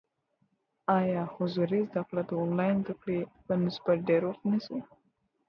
ایا 0.97 1.21
حضوري 1.35 1.81
زده 1.89 2.01
کړه 2.07 2.21
د 2.29 2.31
آنلاین 2.43 2.75
زده 2.85 2.93
کړي 3.01 3.19
په 3.45 3.53
نسبت 3.65 3.97
ډیر 4.09 4.21
وخت 4.25 4.43
نیسي؟ 4.51 4.79